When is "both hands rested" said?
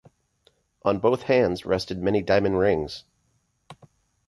0.97-2.01